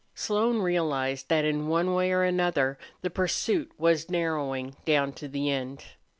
[0.15, 5.51] Slone realized that in one way or another the pursuit was narrowing down to the
[5.51, 5.83] end.